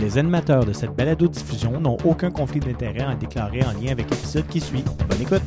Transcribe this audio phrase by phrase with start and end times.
[0.00, 4.46] Les animateurs de cette balado-diffusion n'ont aucun conflit d'intérêt à déclarer en lien avec l'épisode
[4.46, 4.82] qui suit.
[5.06, 5.42] Bonne écoute!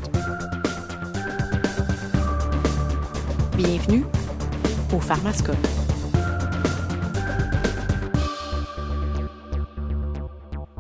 [3.57, 4.05] Bienvenue
[4.93, 5.55] au Pharmascope.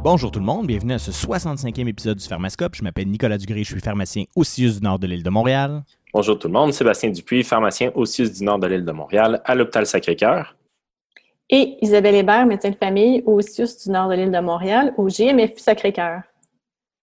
[0.03, 2.75] Bonjour tout le monde, bienvenue à ce 65e épisode du Pharmascope.
[2.75, 5.83] Je m'appelle Nicolas Dugré, je suis pharmacien au CIUS du Nord de l'île de Montréal.
[6.13, 9.41] Bonjour tout le monde, Sébastien Dupuis, pharmacien au CIUS du Nord de l'île de Montréal,
[9.45, 10.55] à l'hôpital Sacré-Cœur.
[11.55, 15.05] Et Isabelle Hébert, médecin de famille au CIUS du Nord de l'île de Montréal, au
[15.05, 16.23] GMFU Sacré-Cœur.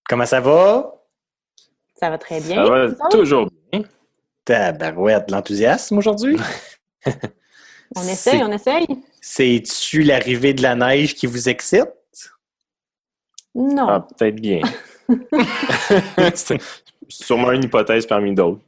[0.09, 0.93] Comment ça va?
[1.95, 2.65] Ça va très bien.
[2.65, 3.83] Ça va toujours bien.
[4.43, 6.35] Tabarouette, l'enthousiasme aujourd'hui?
[7.95, 8.87] on essaye, on essaye.
[9.21, 11.87] C'est-tu l'arrivée de la neige qui vous excite?
[13.55, 13.87] Non.
[13.87, 14.59] Ah, peut-être bien.
[16.35, 16.59] C'est
[17.07, 18.59] sûrement une hypothèse parmi d'autres.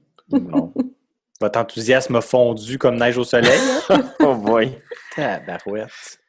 [1.42, 3.60] Votre enthousiasme a fondu comme neige au soleil?
[4.22, 4.78] oh boy.
[5.16, 6.20] Tabarouette.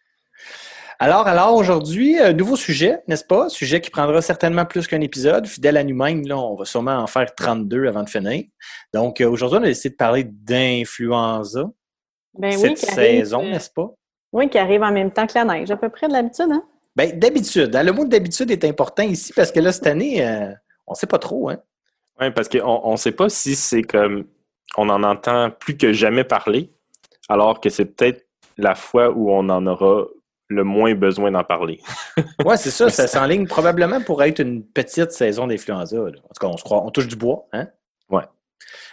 [0.98, 3.48] Alors, alors, aujourd'hui, un nouveau sujet, n'est-ce pas?
[3.48, 5.46] Sujet qui prendra certainement plus qu'un épisode.
[5.46, 8.44] Fidèle à nous-mêmes, là, on va sûrement en faire 32 avant de finir.
[8.92, 11.64] Donc, euh, aujourd'hui, on a décidé de parler d'influenza.
[12.38, 13.90] Ben cette oui, qui arrive, saison, euh, n'est-ce pas?
[14.32, 16.64] Oui, qui arrive en même temps que la neige, à peu près de l'habitude, hein?
[16.96, 17.74] Ben, d'habitude.
[17.74, 20.50] hein, Le mot d'habitude est important ici parce que là, cette année, euh,
[20.86, 21.58] on ne sait pas trop, hein?
[22.20, 24.26] Oui, parce qu'on ne sait pas si c'est comme
[24.76, 26.72] on en entend plus que jamais parler,
[27.28, 28.23] alors que c'est peut-être
[28.56, 30.06] la fois où on en aura
[30.48, 31.80] le moins besoin d'en parler.
[32.44, 32.90] Oui, c'est ça.
[32.90, 35.98] Ça s'enligne probablement pour être une petite saison d'influenza.
[35.98, 37.68] En tout cas, on se croit, on touche du bois, hein?
[38.10, 38.24] Ouais.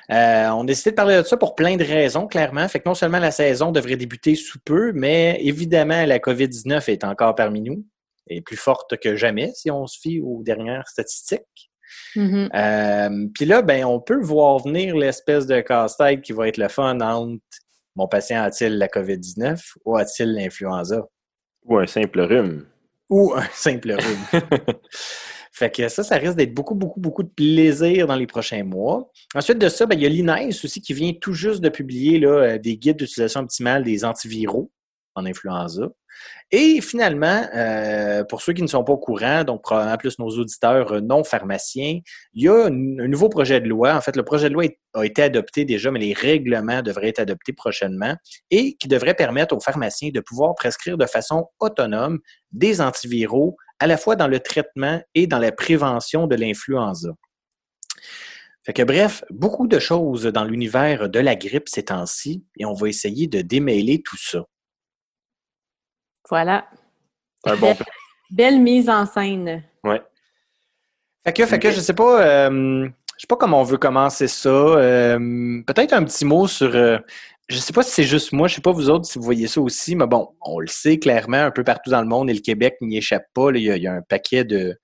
[0.09, 2.67] Euh, on a décidé de parler de ça pour plein de raisons, clairement.
[2.67, 7.03] Fait que non seulement la saison devrait débuter sous peu, mais évidemment, la COVID-19 est
[7.03, 7.85] encore parmi nous
[8.27, 11.71] et plus forte que jamais si on se fie aux dernières statistiques.
[12.15, 12.49] Mhm.
[12.53, 16.69] Euh, Puis là, ben, on peut voir venir l'espèce de casse-tête qui va être le
[16.69, 17.41] fun entre
[17.95, 21.07] mon patient a-t-il la COVID-19 ou a-t-il l'influenza?
[21.65, 22.65] Ou un simple rhume.
[23.09, 24.41] Ou un simple rhume.
[25.51, 29.11] fait que ça, ça risque d'être beaucoup, beaucoup, beaucoup de plaisir dans les prochains mois.
[29.35, 32.19] Ensuite de ça, ben, il y a l'INES aussi qui vient tout juste de publier
[32.19, 34.71] là, euh, des guides d'utilisation optimale des antiviraux
[35.15, 35.89] en influenza.
[36.51, 40.29] Et finalement, euh, pour ceux qui ne sont pas au courant, donc probablement plus nos
[40.29, 41.99] auditeurs euh, non pharmaciens,
[42.33, 43.95] il y a un, nouveau projet de loi.
[43.95, 47.19] En fait, le projet de loi a été adopté déjà, mais les règlements devraient être
[47.19, 48.15] adoptés prochainement
[48.49, 52.19] et qui devrait permettre aux pharmaciens de pouvoir prescrire de façon autonome
[52.51, 57.09] des antiviraux à la fois dans le traitement et dans la prévention de l'influenza.
[58.63, 62.73] Fait que bref, beaucoup de choses dans l'univers de la grippe ces temps-ci et on
[62.73, 64.45] va essayer de démêler tout ça.
[66.29, 66.67] Voilà.
[67.45, 67.75] Un bon
[68.29, 69.63] Belle mise en scène.
[69.83, 70.01] Ouais.
[71.23, 72.85] Fait que, fait que je sais pas, euh,
[73.17, 74.49] je sais pas comment on veut commencer ça.
[74.49, 76.75] Euh, Peut-être un petit mot sur.
[76.75, 76.97] euh,
[77.49, 79.47] je sais pas si c'est juste moi, je sais pas vous autres si vous voyez
[79.47, 82.33] ça aussi, mais bon, on le sait clairement un peu partout dans le monde et
[82.33, 83.51] le Québec n'y échappe pas.
[83.51, 83.57] là.
[83.59, 84.79] Il y, a, il y a un paquet de,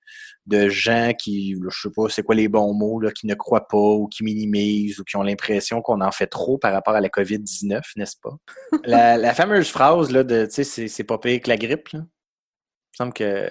[0.48, 3.68] de gens qui, je sais pas c'est quoi les bons mots, là, qui ne croient
[3.68, 7.00] pas ou qui minimisent ou qui ont l'impression qu'on en fait trop par rapport à
[7.00, 8.36] la COVID-19, n'est-ce pas?
[8.84, 11.88] la, la fameuse phrase là, de tu sais, c'est- pas pire que la grippe.
[11.90, 12.00] Là.
[12.00, 13.48] Il me semble que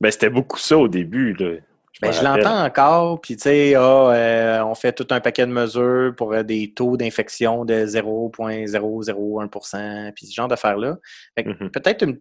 [0.00, 1.34] Ben, c'était beaucoup ça au début.
[1.34, 1.56] Là.
[2.00, 2.44] ben, je rappelle.
[2.44, 6.32] l'entends encore, puis tu sais, ah, euh, on fait tout un paquet de mesures pour
[6.32, 10.96] euh, des taux d'infection de 0,001%, puis ce genre d'affaires-là.
[11.36, 11.70] Mhm.
[11.70, 12.20] Peut-être une-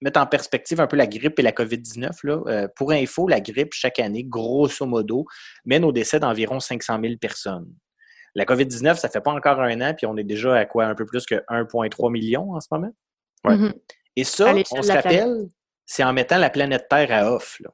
[0.00, 2.10] mettre en perspective un peu la grippe et la COVID-19.
[2.24, 2.40] Là.
[2.46, 5.26] Euh, pour info, la grippe, chaque année, grosso modo,
[5.64, 7.72] mène au décès d'environ 500 000 personnes.
[8.34, 10.86] La COVID-19, ça fait pas encore un an, puis on est déjà à quoi?
[10.86, 12.92] Un peu plus que 1,3 million en ce moment?
[13.44, 13.56] Ouais.
[13.56, 13.74] Mhm.
[14.16, 15.48] Et ça, on se rappelle,
[15.86, 17.58] c'est en mettant la planète Terre à off.
[17.60, 17.70] Là.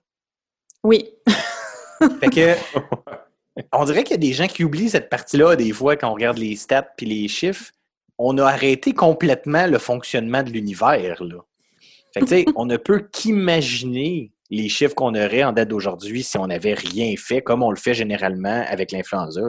[0.83, 1.11] Oui.
[2.21, 2.55] Fait que,
[3.73, 6.15] on dirait qu'il y a des gens qui oublient cette partie-là des fois quand on
[6.15, 7.73] regarde les stats puis les chiffres.
[8.19, 11.23] On a arrêté complètement le fonctionnement de l'univers.
[11.25, 11.39] là.
[12.15, 16.23] Fait que, tu sais, on ne peut qu'imaginer les chiffres qu'on aurait en date d'aujourd'hui
[16.23, 19.41] si on n'avait rien fait comme on le fait généralement avec l'influenza.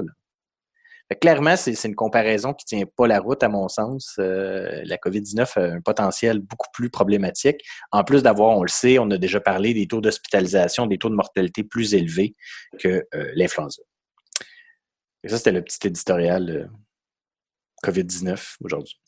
[1.22, 4.16] clairement, c'est une comparaison qui tient pas la route, à mon sens.
[4.18, 7.64] Euh, la COVID-19 a un potentiel beaucoup plus problématique.
[7.92, 11.09] En plus d'avoir, on le sait, on a déjà parlé des taux d'hospitalisation, des taux
[11.09, 12.35] de mortalité plus élevés
[12.79, 13.84] que euh, l'influenza.
[15.28, 16.68] Ça, c'était le petit éditorial euh,
[17.84, 19.00] COVID-19 aujourd'hui.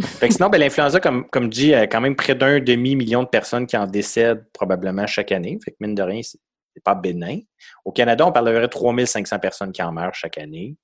[0.00, 3.66] Fait que sinon, ben, l'influenza, comme, dit, a quand même près d'un demi-million de personnes
[3.66, 5.58] qui en décèdent probablement chaque année.
[5.64, 6.38] Fait que mine de rien, c'est
[6.84, 7.40] pas bénin.
[7.84, 10.76] Au Canada, on parlerait de 3500 personnes qui en meurent chaque année.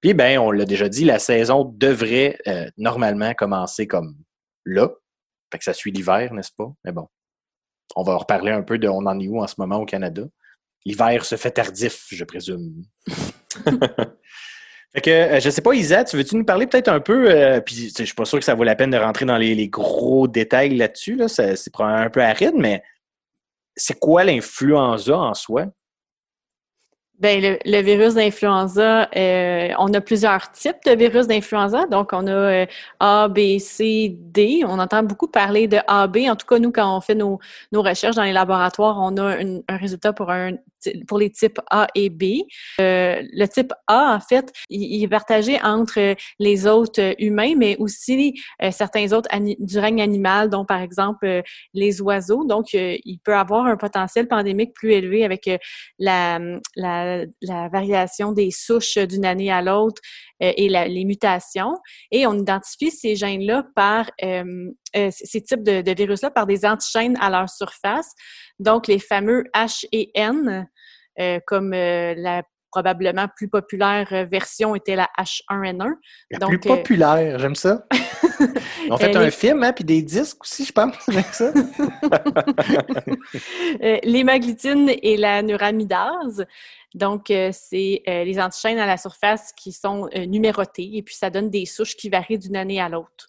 [0.00, 4.16] Puis, ben, on l'a déjà dit, la saison devrait euh, normalement commencer comme
[4.64, 4.90] là.
[5.50, 6.72] Fait que ça suit l'hiver, n'est-ce pas?
[6.84, 7.08] Mais bon,
[7.94, 10.22] on va reparler un peu de on en est où en ce moment au Canada.
[10.84, 12.84] L'hiver se fait tardif, je présume.
[14.94, 17.60] Fait que, euh, je sais pas, Isa, tu veux-tu nous parler peut-être un peu, euh,
[17.60, 20.28] puis je suis pas sûr que ça vaut la peine de rentrer dans les, gros
[20.28, 22.82] détails là-dessus, là, c'est probablement un peu aride, mais
[23.74, 25.66] c'est quoi l'influenza en soi?
[27.18, 31.86] Ben, le, virus d'influenza, euh, on a plusieurs types de virus d'influenza.
[31.86, 32.66] Donc, on a euh,
[32.98, 34.64] A, B, C, D.
[34.66, 36.16] On entend beaucoup parler de AB.
[36.28, 37.38] En tout cas, nous, quand on fait nos,
[37.72, 40.54] recherches dans les laboratoires, on a un résultat pour, un,
[41.06, 42.24] pour les types A et B.
[42.80, 47.76] Euh, le type A, en fait, il, est partagé entre les autres euh, humains, mais
[47.78, 51.42] aussi euh, certains autres du règne animal, dont par exemple euh,
[51.74, 52.44] les oiseaux.
[52.44, 55.58] Donc, euh, il peut avoir un potentiel pandémique plus élevé avec euh,
[55.98, 60.00] la, variation des souches d'une année à l'autre
[60.42, 61.74] euh, et les mutations.
[62.10, 66.64] Et on identifie ces gènes-là par euh, euh, ces types de, de virus-là par des
[66.64, 68.12] antigènes à leur surface.
[68.58, 70.62] Donc, les fameux H et N, euh,
[71.46, 75.92] comme euh, la probablement plus populaire euh, version était la H1N1.
[76.30, 77.84] La Donc, plus euh, populaire, j'aime ça.
[78.90, 81.52] Ont fait Euh, un les- film, hein, puis des disques aussi, je pense, avec ça.
[83.82, 86.44] Euh, L'hémagglutine et la nuramidase.
[86.94, 91.14] Donc, euh, c'est euh, les antigènes à la surface qui sont euh, numérotés et puis
[91.14, 93.28] ça donne des souches qui varient d'une année à l'autre.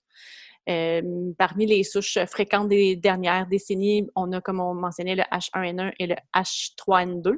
[0.69, 1.01] Euh,
[1.38, 6.07] parmi les souches fréquentes des dernières décennies, on a, comme on mentionnait, le H1N1 et
[6.07, 7.38] le H3N2.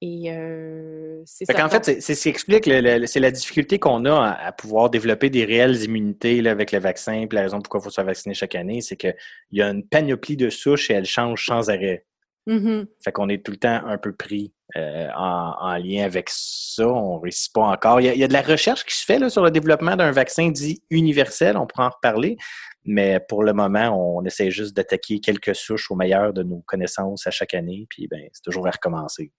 [0.00, 1.54] Et euh, c'est ça.
[1.54, 5.28] qu'en fait, c'est ce qui explique, c'est la difficulté qu'on a à, à pouvoir développer
[5.28, 7.26] des réelles immunités là, avec le vaccin.
[7.28, 9.14] Puis la raison pourquoi il faut se faire vacciner chaque année, c'est qu'il
[9.52, 12.06] y a une panoplie de souches et elles changent sans arrêt.
[12.46, 12.86] Mhm.
[13.04, 16.86] Fait qu'on est tout le temps un peu pris euh, en, en lien avec ça.
[16.88, 18.00] On réussit pas encore.
[18.00, 19.50] Il y, a, il y a de la recherche qui se fait là, sur le
[19.50, 21.56] développement d'un vaccin dit universel.
[21.58, 22.36] On pourra en reparler.
[22.84, 27.26] Mais pour le moment, on essaie juste d'attaquer quelques souches au meilleur de nos connaissances
[27.26, 27.86] à chaque année.
[27.90, 29.30] Puis ben, c'est toujours à recommencer,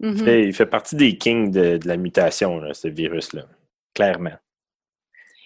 [0.00, 0.12] Mhm.
[0.16, 3.46] Il fait- Il fait partie des kings de, de la mutation, là, ce virus-là.
[3.94, 4.32] clairement.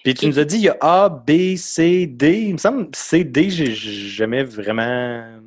[0.04, 2.38] Puis tu nous as dit, il y a A, B, C, D.
[2.42, 5.40] Il me semble C, D, j'ai jamais vraiment.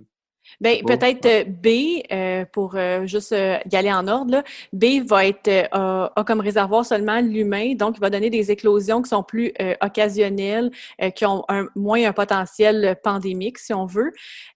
[0.60, 4.44] Ben, peut-être euh, B, euh, pour euh, juste euh, y aller en ordre, là.
[4.74, 9.02] B va être a a comme réservoir seulement l'humain, donc il va donner des éclosions
[9.02, 10.72] qui sont plus occasionnelles,
[11.16, 14.12] qui ont un, moins un potentiel pandémique, si on veut.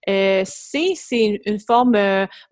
[0.06, 0.44] C,
[0.96, 1.96] c'est une, une forme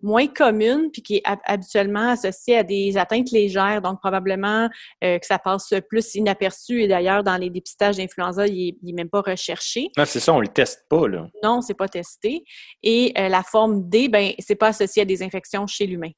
[0.01, 4.69] moins commune, puis qui est hab- habituellement associée à des atteintes légères, donc probablement
[5.01, 8.93] que ça passe plus inaperçu, et d'ailleurs, dans les dépistages d'influenza, il est- il n'est
[8.93, 9.89] même pas recherché.
[9.97, 11.27] Non, c'est ça, on le teste pas, là.
[11.43, 12.43] Non, c'est pas testé.
[12.83, 16.11] Et euh, la forme D, ben, c'est pas associé à des infections chez l'humain.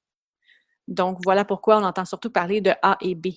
[0.87, 3.27] Donc, voilà pourquoi on entend surtout parler de A et B.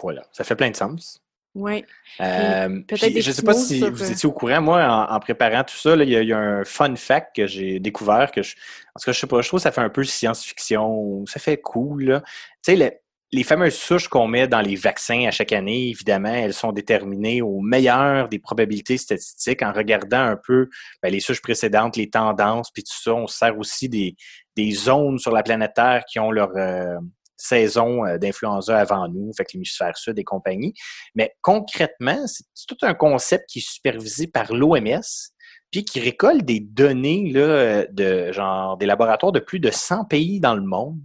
[0.00, 0.22] Voilà.
[0.32, 1.22] Ça fait plein de sens.
[1.54, 1.84] Oui.
[2.20, 4.60] Euh, puis je ne sais pas si sur, vous euh, étiez au courant.
[4.60, 7.80] Moi, en, en préparant tout ça, il, y y a un fun fact que j'ai
[7.80, 8.54] découvert que je,
[8.94, 11.24] en tout cas, je sais pas, je trouve que ça fait un peu science-fiction.
[11.26, 12.22] Ça fait cool.
[12.64, 16.54] Tu sais, les, fameuses souches qu'on met dans les vaccins à chaque année, évidemment, elles
[16.54, 20.68] sont déterminées au meilleur des probabilités statistiques en regardant un peu
[21.02, 23.14] ben, les souches précédentes, les tendances, puis tout ça.
[23.14, 24.16] On se sert aussi des,
[24.56, 26.96] des zones sur la planète Terre qui ont leur euh,
[27.36, 30.74] saison euh, d'influenza avant nous, que l'hémisphère sud et compagnie.
[31.14, 35.00] Mais concrètement, c'est tout un concept qui est supervisé par l'OMS,
[35.70, 40.40] puis qui récolte des données là, de genre des laboratoires de plus de 100 pays
[40.40, 40.98] dans le monde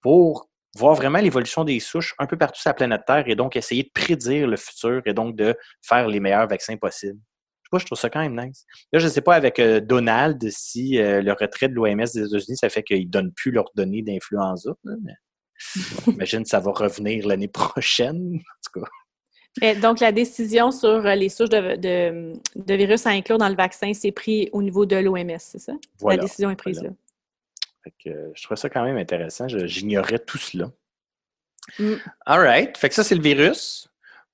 [0.00, 3.56] pour voir vraiment l'évolution des souches un peu partout sur la planète Terre et donc
[3.56, 7.18] essayer de prédire le futur et donc de faire les meilleurs vaccins possibles.
[7.62, 8.64] Je sais pas, je trouve ça quand même nice.
[8.92, 12.24] Là, je ne sais pas avec euh, Donald si euh, le retrait de l'OMS des
[12.26, 14.72] États-Unis, ça fait qu'ils ne donnent plus leurs données d'influenza.
[14.84, 15.12] mais
[16.06, 18.36] J'imagine que ça va revenir l'année prochaine.
[18.36, 18.90] En tout cas.
[19.60, 23.48] Et donc, la décision sur euh, les souches de, de, de virus à inclure dans
[23.48, 25.74] le vaccin, c'est pris au niveau de l'OMS, c'est ça?
[26.00, 26.16] Voilà.
[26.16, 26.90] la décision est prise voilà.
[26.90, 26.96] là.
[27.84, 29.46] Fait que, euh, je trouve ça quand même intéressant.
[29.48, 30.70] J'ignorais tout cela.
[31.78, 31.94] Mm.
[32.26, 32.76] All right.
[32.76, 33.88] Fait que ça, c'est le virus.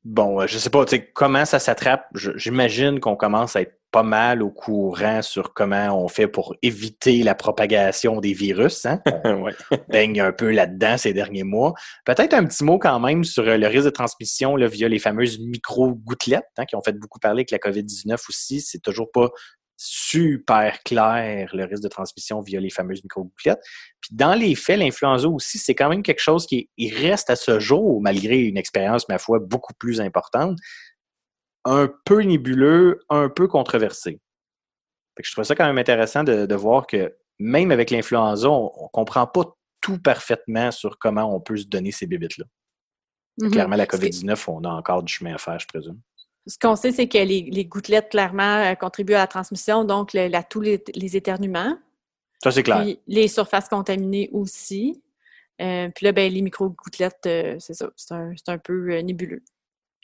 [0.04, 2.06] Bon, euh, je sais pas, tu sais, comment ça s'attrape.
[2.14, 7.22] J'imagine qu'on commence à être pas mal au courant sur comment on fait pour éviter
[7.22, 8.84] la propagation des virus.
[8.84, 9.00] Hein?
[9.24, 9.54] ouais.
[9.88, 11.72] baigne un peu là-dedans ces derniers mois.
[12.04, 14.98] Peut-être un petit mot quand même sur euh, le risque de transmission là, via les
[14.98, 18.60] fameuses micro-gouttelettes hein, qui ont fait beaucoup parler avec la COVID-19 aussi.
[18.60, 19.30] C'est toujours pas
[19.80, 23.62] super clair le risque de transmission via les fameuses micro-gouttelettes.
[24.00, 27.36] Puis dans les faits, l'influenza aussi, c'est quand même quelque chose qui il reste à
[27.36, 30.58] ce jour, malgré une expérience, ma foi, beaucoup plus importante,
[31.64, 34.20] un peu nébuleux, un peu controversé.
[35.16, 38.50] Fait que je trouve ça quand même intéressant de, de voir que même avec l'influenza,
[38.50, 39.44] on ne comprend pas
[39.80, 42.44] tout parfaitement sur comment on peut se donner ces bébites-là.
[43.40, 43.52] Mhm.
[43.52, 46.00] Clairement, la Ce qui- COVID-19, on a encore du chemin à faire, je présume.
[46.48, 50.12] Ce qu'on sait, c'est que les, les gouttelettes, clairement, euh, contribuent à la transmission, donc
[50.14, 51.76] le- la- tous les, les éternuements.
[52.42, 52.80] Ça, c'est clair.
[52.82, 55.02] Puis les surfaces contaminées aussi.
[55.60, 59.02] Euh, puis là, ben, les micro-gouttelettes, euh, c'est ça, c'est un, c'est un peu euh,
[59.02, 59.42] nébuleux.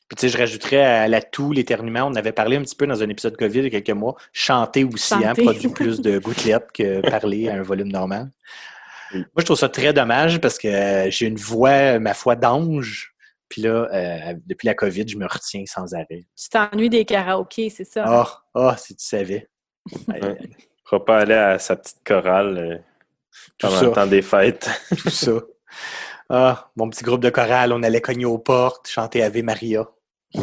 [0.09, 2.03] Puis, tu sais, je rajouterais à la toux, l'éternuement.
[2.03, 4.17] On avait parlé un petit peu dans un épisode COVID il y a quelques mois.
[4.33, 5.43] Chanter aussi, hein, Chanter.
[5.45, 8.31] produit plus de gouttelettes que parler à un volume normal.
[9.15, 13.14] Moi, je trouve ça très dommage parce que j'ai une voix, ma foi, d'ange.
[13.49, 16.27] Puis là, euh, depuis la COVID, je me retiens sans arrêt.
[16.37, 18.05] Tu t'ennuies des karaokés, c'est ça?
[18.07, 19.49] Ah, ah, si tu savais.
[20.09, 20.35] Ne
[20.85, 22.79] pourra pas aller à sa petite chorale euh,
[23.59, 24.71] pendant le temps des fêtes.
[24.99, 25.33] Tout ça.
[26.31, 29.87] Ah, mon petit groupe de chorale, on allait cogner aux portes, chanter Ave Maria.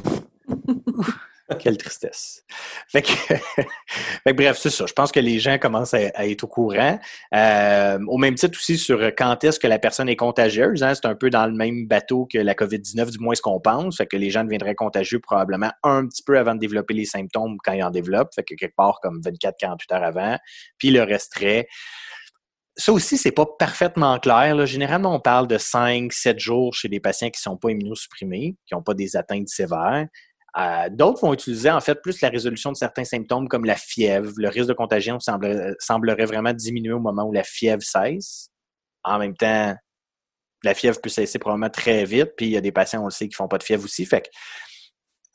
[1.60, 2.44] Quelle tristesse.
[2.88, 4.86] Fait que, bref, c'est ça.
[4.86, 7.00] Je pense que les gens commencent à, être au courant.
[7.34, 10.84] Euh, au même titre aussi sur quand est-ce que la personne est contagieuse.
[10.84, 10.94] hein.
[10.94, 13.98] c'est un peu dans le même bateau que la COVID-19, du moins ce qu'on pense.
[13.98, 17.58] Fait que les gens deviendraient contagieux probablement un petit peu avant de développer les symptômes
[17.64, 18.34] quand ils en développent.
[18.34, 20.38] Fait que quelque part comme 24-48 heures avant.
[20.78, 21.68] Puis le resterait
[22.78, 24.66] ça aussi, c'est pas parfaitement clair.
[24.66, 28.74] Généralement, on parle de 5-7 jours chez des patients qui ne sont pas immunosupprimés, qui
[28.74, 30.08] n'ont pas des atteintes sévères.
[30.58, 34.32] Euh, D'autres vont utiliser en fait plus la résolution de certains symptômes comme la fièvre.
[34.36, 38.50] Le risque de contagion semble- semblerait vraiment diminuer au moment où la fièvre cesse.
[39.04, 39.76] En même temps,
[40.64, 43.12] la fièvre peut cesser probablement très vite, puis il y a des patients, on le
[43.12, 44.06] sait, qui font pas de fièvre aussi.
[44.06, 44.30] Fait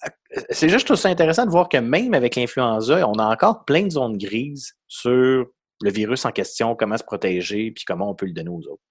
[0.04, 3.24] euh, c'est juste je trouve ça intéressant de voir que même avec l'influenza, on a
[3.24, 5.46] encore plein de zones grises sur
[5.82, 8.82] le virus en question, comment se protéger, puis comment on peut le donner aux autres.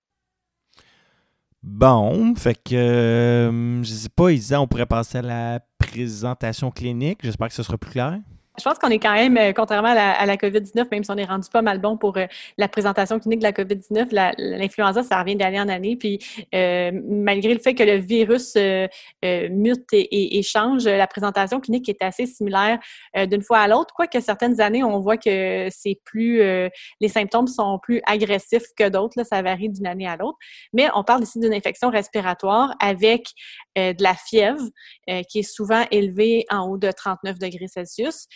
[1.62, 5.60] Bon, fait que euh, je sais pas, Isa, on pourrait passer à la
[5.96, 7.20] présentation clinique.
[7.24, 8.20] J'espère que ce sera plus clair.
[8.58, 11.12] Je pense qu'on est quand même, euh, contrairement à la, à la COVID-19, même si
[11.12, 12.26] on est rendu pas mal bon pour euh,
[12.58, 15.96] la présentation clinique de la COVID-19, la- l'influenza, ça revient d'année en année.
[15.98, 16.20] Puis,
[16.54, 18.56] euh, malgré le fait que le virus
[19.24, 22.80] mute et, et- change, la présentation clinique est assez similaire
[23.16, 23.94] d'une fois à l'autre.
[23.96, 29.24] Quoique certaines années, on voit que c'est plus, les symptômes sont plus agressifs que d'autres.
[29.24, 30.38] Ça varie d'une année à l'autre.
[30.72, 33.28] Mais on parle ici d'une infection respiratoire avec
[33.76, 34.62] de la fièvre
[35.30, 38.28] qui est souvent élevée en haut de 39 degrés Celsius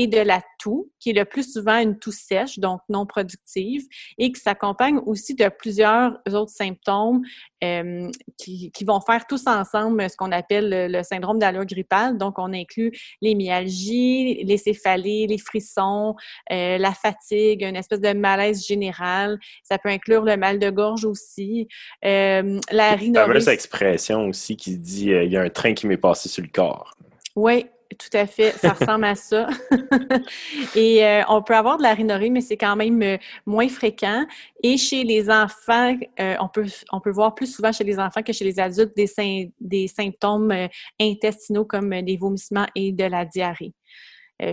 [0.00, 3.82] et de la toux, qui est le plus souvent une toux sèche, donc non productive,
[4.16, 7.22] et qui s'accompagne aussi de plusieurs autres symptômes
[7.64, 12.16] euh, qui, qui vont faire tous ensemble ce qu'on appelle le, le syndrome d'allure grippale.
[12.16, 16.14] Donc, on inclut les myalgies, les céphalées, les frissons,
[16.52, 19.40] euh, la fatigue, une espèce de malaise général.
[19.64, 21.66] Ça peut inclure le mal de gorge aussi,
[22.04, 23.26] euh, la La rhinorrhée.
[23.26, 26.42] fameuse expression aussi qui dit euh, il y a un train qui m'est passé sur
[26.44, 26.94] le corps.
[27.34, 28.52] Oui, tout à fait.
[28.52, 29.48] Ça ressemble à ça.
[30.76, 33.16] Et euh, on peut avoir de la rhinorrhée, mais c'est quand même euh,
[33.46, 34.26] moins fréquent.
[34.62, 38.22] Et chez les enfants, euh, on, peut, on peut voir plus souvent chez les enfants
[38.22, 40.52] que chez les adultes des, des symptômes
[41.00, 43.72] intestinaux comme des vomissements et de la diarrhée.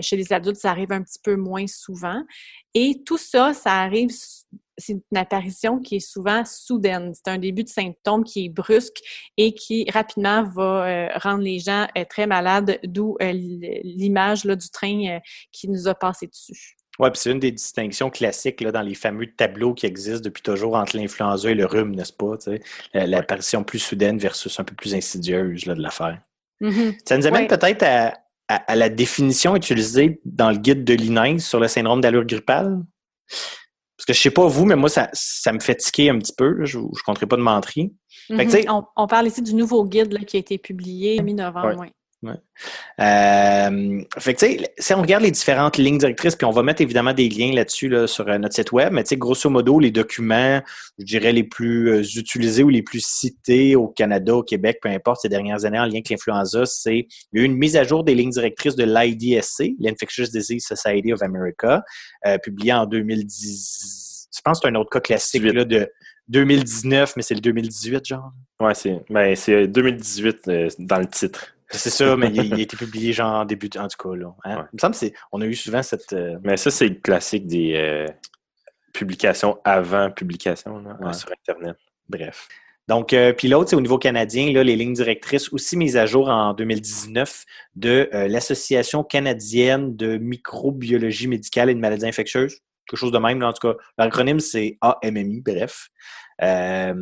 [0.00, 2.20] Chez les adultes, ça arrive un petit peu moins souvent.
[2.74, 4.10] Et tout ça, ça arrive,
[4.78, 7.12] c'est une apparition qui est souvent soudaine.
[7.14, 8.98] C'est un début de symptôme qui est brusque
[9.36, 14.70] et qui rapidement va euh, rendre les gens euh, très malades, d'où euh, l'image du
[14.70, 15.18] train
[15.52, 16.76] qui nous a passé dessus.
[16.98, 20.42] Oui, puis c'est une des distinctions classiques là, dans les fameux tableaux qui existent depuis
[20.42, 22.36] toujours entre l'influenza et le rhume, n'est-ce pas?
[22.94, 26.22] L'apparition plus soudaine versus un peu plus insidieuse là, de l'affaire.
[27.04, 27.48] Ça nous amène Ouais.
[27.48, 28.14] peut-être à,
[28.48, 32.78] à- à la définition utilisée dans le guide de l'INES sur le syndrome d'allure grippale?
[33.96, 36.34] Parce que je sais pas vous, mais moi, ça, ça me fait tiquer un petit
[36.36, 36.52] peu.
[36.52, 36.64] là.
[36.64, 37.94] Je ne compterai pas de menterie.
[38.28, 38.50] Mhm.
[38.68, 41.68] on, on parle ici du nouveau guide là, qui a été publié mi-novembre.
[41.68, 41.76] Ouais.
[41.76, 41.92] ouais.
[43.00, 44.46] Euh, fait que,
[44.78, 47.88] si on regarde les différentes lignes directrices, puis on va mettre évidemment des liens là-dessus
[47.88, 50.60] là, sur euh, notre site web, mais grosso modo, les documents,
[50.98, 54.88] je dirais, les plus euh, utilisés ou les plus cités au Canada, au Québec, peu
[54.88, 58.30] importe, ces dernières années en lien avec l'influenza, c'est une mise à jour des lignes
[58.30, 61.82] directrices de l'IDSC, l'Infectious Disease Society of America,
[62.42, 64.28] publiée en 2010.
[64.34, 65.54] Je pense que c'est un autre cas classique 18.
[65.54, 65.90] là, de
[66.28, 68.32] 2019, mais c'est le 2018, genre.
[68.60, 71.55] Ouais, c'est ben, c'est 2018 euh, dans le titre.
[71.70, 74.16] C'est ça, mais il, il a été publié genre en début, de- en tout cas.
[74.16, 74.56] Là, hein.
[74.58, 74.62] Ouais.
[74.72, 76.12] Il me semble que c'est, on a eu souvent cette...
[76.12, 78.06] euh, Mais ça, c'est le classique des euh,
[78.92, 81.12] publications avant publication là, Ouais.
[81.12, 81.76] sur Internet.
[82.08, 82.48] bref.
[82.88, 86.06] Donc, euh, puis l'autre, c'est au niveau canadien, là, les lignes directrices aussi mises à
[86.06, 87.44] jour en 2019
[87.74, 92.60] de l'Association canadienne de microbiologie médicale et de maladies infectieuses.
[92.86, 93.74] Quelque chose de même, là, en tout cas.
[93.98, 95.88] L'acronyme, c'est AMMI, bref.
[96.42, 96.94] Euh,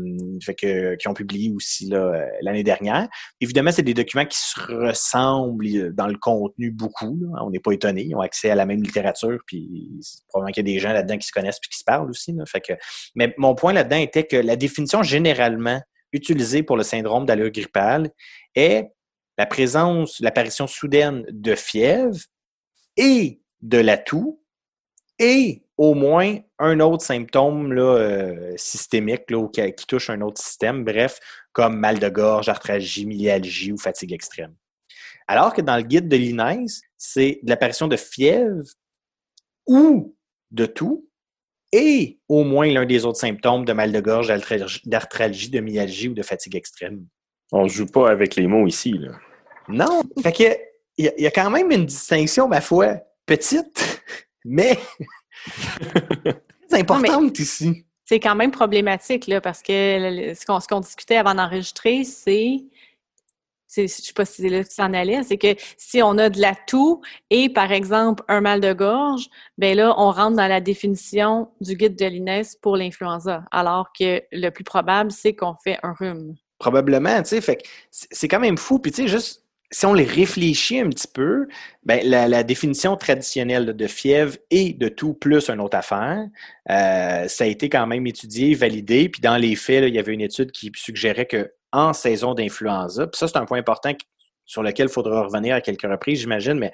[0.45, 3.09] fait que, qui ont publié aussi euh, l'année dernière.
[3.41, 7.19] Évidemment, c'est des documents qui se ressemblent euh, dans le contenu beaucoup.
[7.21, 7.43] là.
[7.45, 8.05] On n'est pas étonné.
[8.05, 11.19] Ils ont accès à la même littérature, puis probablement qu'il y a des gens là-dedans
[11.19, 12.33] qui se connaissent puis qui se parlent aussi.
[12.33, 12.45] Là.
[12.47, 12.75] Fait que,
[13.17, 15.81] mais mon point là-dedans était que la définition généralement
[16.13, 18.11] utilisée pour le syndrome d'allure grippale
[18.55, 18.89] est
[19.37, 22.17] la présence, l'apparition soudaine de fièvre
[22.97, 24.41] et de la toux
[25.19, 30.41] et au moins un autre symptôme là, euh, systémique là, qui, qui touche un autre
[30.41, 31.19] système, bref,
[31.53, 34.55] comme mal de gorge, arthralgie, myalgie ou fatigue extrême.
[35.27, 36.67] Alors que dans le guide de l'INES,
[36.97, 38.65] c'est de l'apparition de fièvre
[39.67, 40.15] ou
[40.51, 41.09] de tout
[41.73, 44.29] et au moins l'un des autres symptômes de mal de gorge,
[44.85, 47.07] d'arthralgie- de myalgie ou de fatigue extrême.
[47.51, 48.93] On joue pas avec les mots ici.
[48.93, 49.13] Là.
[49.69, 50.57] Non, fait que
[50.97, 54.03] il y, y a quand même une distinction, ma foi, petite,
[54.45, 54.79] mais
[56.73, 57.85] importante ici.
[58.05, 62.65] C'est quand même problématique, là, parce que ce qu'on discutait avant d'enregistrer, c'est.
[63.67, 66.19] c'est- Je sais pas si c'est là que tu en allais, c'est que si on
[66.19, 70.37] a de la toux et, par exemple, un mal de gorge, ben là, on rentre
[70.37, 75.35] dans la définition du guide de l'INES pour l'influenza, alors que le plus probable, c'est
[75.35, 76.35] qu'on fait un rhume.
[76.59, 78.79] Probablement, tu sais, fait que c'est c'est quand même fou.
[78.79, 81.49] Puis tu sais, juste si on les réfléchit un petit peu,
[81.85, 86.27] ben, la, définition traditionnelle de fièvre et de tout plus une autre affaire,
[86.71, 89.09] euh, ça a été quand même étudié, validé.
[89.09, 93.09] Puis dans les faits, il y avait une étude qui suggérait que en saison d'influenza,
[93.09, 93.93] puis ça c'est un point important
[94.47, 96.71] sur lequel il faudra revenir à quelques reprises, j'imagine, mais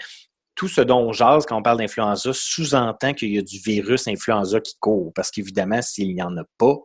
[0.54, 4.06] tout ce dont on jase quand on parle d'influenza sous-entend qu'il y a du virus
[4.08, 5.10] influenza qui court.
[5.14, 6.76] Parce qu'évidemment, s'il n'y en a pas,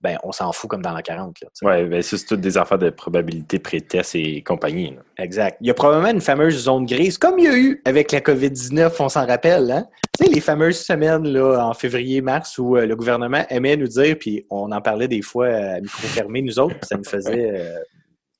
[0.00, 1.40] ben, on s'en fout comme dans la 40.
[1.40, 1.66] Là, tu sais.
[1.66, 4.94] Ouais, ben, c'est toutes des affaires de probabilité pré-test et compagnie.
[4.94, 5.02] là.
[5.18, 5.58] Exact.
[5.60, 8.20] Il y a probablement une fameuse zone grise, comme il y a eu avec la
[8.20, 9.70] COVID-19, on s'en rappelle.
[9.70, 9.88] Hein?
[10.16, 14.16] Tu sais, les fameuses semaines là, en février-mars où euh, le gouvernement aimait nous dire,
[14.18, 17.04] puis on en parlait des fois euh, à micro fermé, nous autres, puis ça nous
[17.04, 17.78] faisait euh,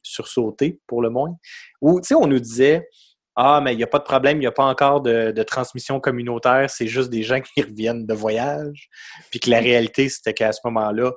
[0.02, 1.34] sursauter pour le moins.
[1.80, 2.86] Où, tu sais, on nous disait,
[3.34, 5.42] ah, mais il n'y a pas de problème, il n'y a pas encore de, de
[5.42, 8.88] transmission communautaire, c'est juste des gens qui reviennent de voyage.
[9.30, 11.12] Puis que la réalité, c'était qu'à ce moment-là,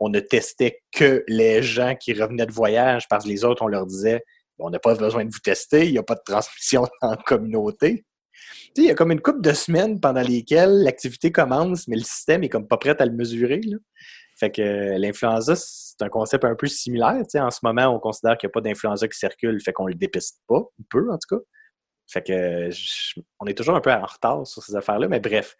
[0.00, 3.68] on ne testait que les gens qui revenaient de voyage parce que les autres, on
[3.68, 4.22] leur disait,
[4.58, 8.04] on n'a pas besoin de vous tester, il n'y a pas de transmission en communauté.
[8.74, 12.02] Tu il y a comme une couple de semaines pendant lesquelles l'activité commence, mais le
[12.02, 13.60] système est comme pas prêt à le mesurer.
[14.38, 17.22] Fait que euh, l'influenza, c'est un concept un peu similaire.
[17.36, 19.94] En ce moment, on considère qu'il n'y a pas d'influenza qui circule, fait qu'on le
[19.94, 21.42] dépiste pas, un peu en tout cas.
[22.06, 22.70] Fait que
[23.40, 25.56] on est toujours un peu en retard sur ces affaires-là, mais bref.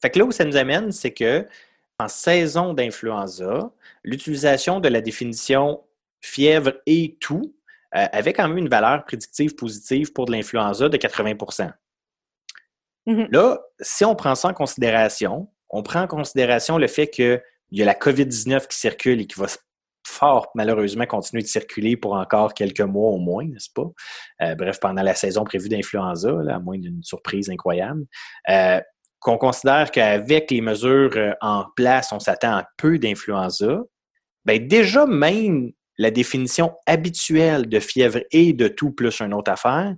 [0.00, 1.46] Fait que là où ça nous amène, c'est que
[1.98, 3.70] en saison d'influenza,
[4.02, 5.82] l'utilisation de la définition
[6.20, 7.54] fièvre et tout
[7.94, 11.34] euh, avait quand même une valeur prédictive positive pour de l'influenza de 80
[13.06, 13.28] Mhm.
[13.30, 17.82] Là, si on prend ça en considération, on prend en considération le fait qu'il y
[17.82, 19.46] a la COVID-19 qui circule et qui va
[20.06, 23.90] fort malheureusement continuer de circuler pour encore quelques mois au moins, n'est-ce pas?
[24.42, 28.04] Euh, bref, pendant la saison prévue d'influenza, là, à moins d'une surprise incroyable.
[28.48, 28.80] Euh,
[29.24, 33.80] qu'on considère qu'avec les mesures euh, en place, on s'attend à peu d'influenza,
[34.44, 39.94] ben déjà même la définition habituelle de fièvre et de tout plus une autre affaire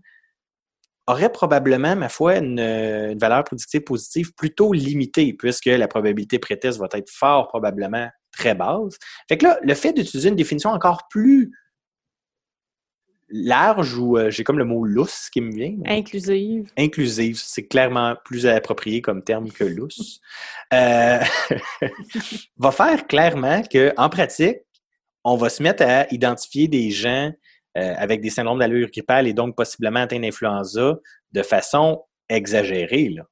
[1.08, 6.78] aurait probablement, ma foi, une, une valeur prédictive positive plutôt limitée, puisque la probabilité pré-test
[6.78, 8.96] va être fort probablement très basse.
[9.28, 11.52] Fait que là, le fait d'utiliser une définition encore plus
[13.28, 16.70] large, ou euh, j'ai comme le mot lousse qui me vient, mais- Inclusive.
[16.78, 20.20] inclusive, c'est clairement plus approprié comme terme que lousse,
[20.72, 21.18] euh,
[22.58, 24.58] va faire clairement qu'en pratique,
[25.24, 27.32] on va se mettre à identifier des gens
[27.76, 30.98] euh, avec des syndromes d'allure grippale et donc possiblement atteints d'influenza
[31.32, 33.08] de façon exagérée.
[33.10, 33.22] Là.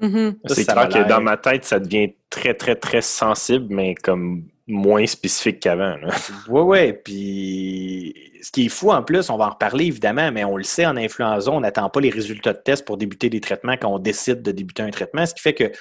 [0.00, 0.38] Mhm.
[0.46, 3.66] Ça, C'est ça clair a que dans ma tête, ça devient très, très, très sensible,
[3.68, 5.96] mais comme moins spécifique qu'avant.
[6.48, 6.92] Oui, oui.
[7.04, 10.62] Puis ce qui est fou en plus, on va en reparler évidemment, mais on le
[10.62, 13.92] sait en influenza, on n'attend pas les résultats de test pour débuter des traitements quand
[13.92, 15.26] on décide de débuter un traitement.
[15.26, 15.72] Ce qui fait que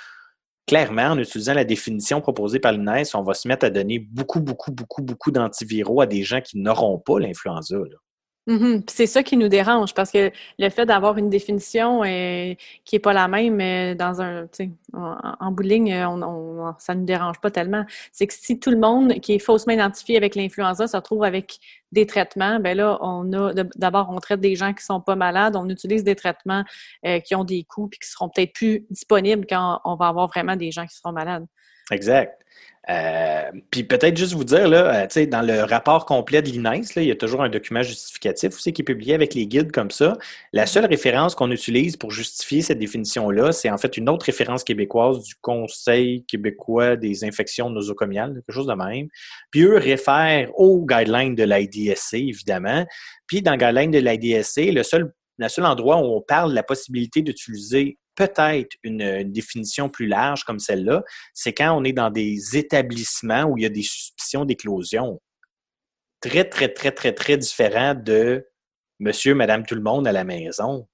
[0.67, 4.39] clairement, en utilisant la définition proposée par l'INES, on va se mettre à donner beaucoup,
[4.39, 7.77] beaucoup, beaucoup, beaucoup d'antiviraux à des gens qui n'auront pas l'influenza.
[8.47, 8.83] Mhm.
[8.83, 12.95] Puis C'est ça qui nous dérange parce que le fait d'avoir une définition euh, qui
[12.95, 14.47] n'est pas la même euh, dans un,
[14.93, 17.85] en, en bout euh, ça ne nous dérange pas tellement.
[18.11, 21.59] C'est que si tout le monde qui est faussement identifié avec l'influenza se retrouve avec
[21.91, 25.55] des traitements, ben là, on a d'abord on traite des gens qui sont pas malades,
[25.55, 26.63] on utilise des traitements
[27.25, 30.55] qui ont des coûts puis qui seront peut-être plus disponibles quand on va avoir vraiment
[30.55, 31.45] des gens qui seront malades.
[31.91, 32.39] Exact.
[32.89, 37.03] Euh, puis peut-être juste vous dire, là, euh, dans le rapport complet de l'INES, il
[37.03, 40.17] y a toujours un document justificatif aussi qui est publié avec les guides comme ça.
[40.53, 44.63] La seule référence qu'on utilise pour justifier cette définition-là, c'est en fait une autre référence
[44.63, 49.07] québécoise du Conseil québécois des infections nosocomiales, quelque chose de même.
[49.51, 52.85] Puis eux réfèrent aux guidelines de l'IDSC, évidemment.
[53.27, 56.55] Puis dans le guideline de l'IDSC, le seul, le seul endroit où on parle de
[56.55, 61.93] la possibilité d'utiliser peut-être une, une définition plus large comme celle-là, c'est quand on est
[61.93, 65.21] dans des établissements où il y a des suspicions d'éclosion.
[66.21, 68.45] Très, très, très, très, très différent de
[68.99, 70.85] monsieur, madame, tout le monde à la maison.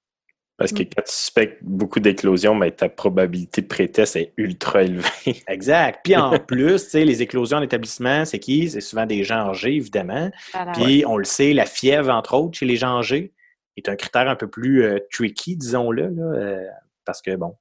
[0.56, 0.90] Parce que Mm.
[0.96, 5.08] quand tu suspectes beaucoup d'éclosions, ben, ta probabilité de pré-test est ultra élevée.
[5.48, 6.00] Exact.
[6.04, 8.70] Puis en plus, tu sais, les éclosions en établissement, c'est qui?
[8.70, 10.30] C'est souvent des gens âgés, évidemment.
[10.54, 10.72] Voilà.
[10.72, 13.32] Puis on le sait, la fièvre, entre autres, chez les gens âgés,
[13.76, 16.66] est un critère un peu plus euh, tricky, disons-le, là, euh,
[17.04, 17.56] parce que, bon,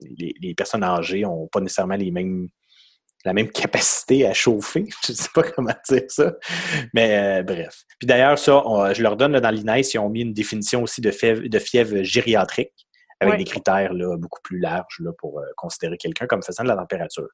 [0.00, 2.48] les, les personnes âgées n'ont pas nécessairement les mêmes,
[3.24, 4.86] la même capacité à chauffer.
[5.06, 6.34] Je ne sais pas comment dire ça.
[6.94, 7.82] Mais euh, bref.
[7.98, 10.82] Puis d'ailleurs, ça, on- je leur donne là, dans l'INES, ils ont mis une définition
[10.82, 12.72] aussi de fièvre, de fièvre gériatrique
[13.20, 13.38] avec Ouais.
[13.38, 16.76] des critères là, beaucoup plus larges là, pour euh, considérer quelqu'un comme faisant de la
[16.76, 17.28] température.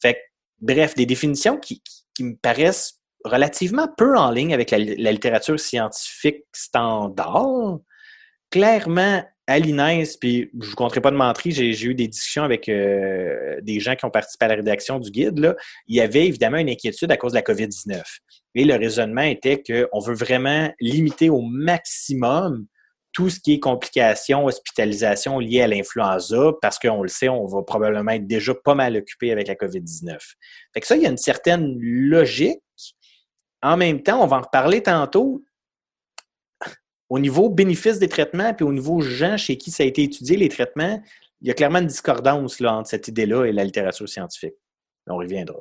[0.00, 0.18] Fait que,
[0.62, 5.58] bref, des définitions qui, qui- qui me paraissent relativement peu en ligne avec la, littérature
[5.58, 7.78] scientifique standard.
[8.50, 12.68] Clairement, à l'INES, puis je vous compterai pas de mentir, j'ai eu des discussions avec
[12.68, 15.38] euh, des gens qui ont participé à la rédaction du guide.
[15.38, 15.54] Là.
[15.86, 18.02] Il y avait évidemment une inquiétude à cause de la COVID-19.
[18.56, 22.66] Et le raisonnement était qu'on veut vraiment limiter au maximum
[23.16, 27.62] tout ce qui est complications, hospitalisation liées à l'influenza, parce qu'on le sait, on va
[27.62, 30.18] probablement être déjà pas mal occupé avec la COVID-19.
[30.74, 32.60] Fait que ça, il y a une certaine logique.
[33.62, 35.42] En même temps, on va en reparler tantôt.
[37.08, 40.36] Au niveau bénéfice des traitements, puis au niveau gens chez qui ça a été étudié,
[40.36, 41.00] les traitements,
[41.40, 44.54] il y a clairement une discordance là, entre cette idée-là et la littérature scientifique.
[45.06, 45.60] On reviendra.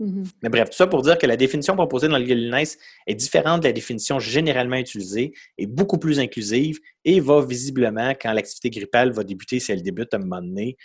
[0.00, 0.24] Mhm.
[0.42, 3.14] Mais bref, tout ça pour dire que la définition proposée dans le guide LINES est
[3.14, 8.70] différente de la définition généralement utilisée, est beaucoup plus inclusive et va visiblement, quand l'activité
[8.70, 10.76] grippale va débuter, si elle débute à un moment donné,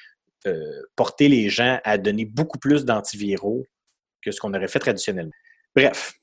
[0.45, 3.65] euh, porter les gens à donner beaucoup plus d'antiviraux
[4.21, 5.33] que ce qu'on aurait fait traditionnellement.
[5.75, 6.18] Bref.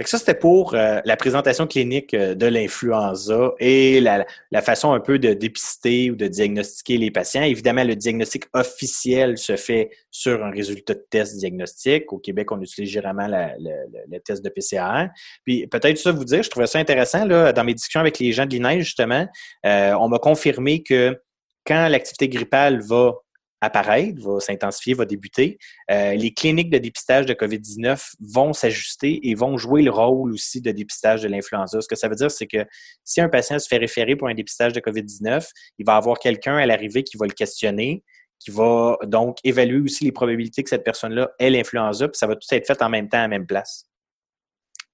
[0.00, 4.62] Fait que ça, c'était pour euh, la présentation clinique euh, de l'influenza et la, la
[4.62, 7.42] façon un peu de dépister ou de diagnostiquer les patients.
[7.42, 12.10] Évidemment, le diagnostic officiel se fait sur un résultat de test diagnostic.
[12.14, 15.08] Au Québec, on utilise généralement le, test de PCR.
[15.44, 18.32] Puis peut-être ça vous dire, je trouvais ça intéressant là, dans mes discussions avec les
[18.32, 19.28] gens de l'INES, justement,
[19.66, 21.20] euh, on m'a confirmé que
[21.66, 23.16] quand l'activité grippale va
[23.60, 25.58] apparaître, va s'intensifier, va débuter,
[25.90, 30.60] euh, les cliniques de dépistage de COVID-19 vont s'ajuster et vont jouer le rôle aussi
[30.60, 31.80] de dépistage de l'influenza.
[31.80, 32.64] Ce que ça veut dire, c'est que
[33.04, 35.46] si un patient se fait référer pour un dépistage de COVID-19,
[35.78, 38.02] il va avoir quelqu'un à l'arrivée qui va le questionner,
[38.38, 42.36] qui va donc évaluer aussi les probabilités que cette personne-là ait l'influenza, puis ça va
[42.36, 43.89] tout être fait en même temps, à même place.